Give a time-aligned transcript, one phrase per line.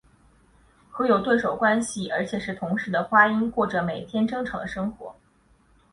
[0.89, 5.15] 和有对手关系而且是同室的花音过着每天争吵的生活。